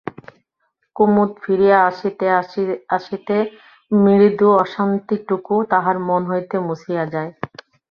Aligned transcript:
কুমুদ 0.95 1.31
ফিরিয়া 1.43 1.77
আসিতে 1.89 2.25
আসিতে 2.95 3.37
মৃদু 3.91 4.47
অশাস্তিটুকুও 4.63 5.61
তাহার 5.71 5.97
মন 6.07 6.21
হইতে 6.31 6.55
মুছিয়া 6.67 7.03
যায়। 7.13 7.31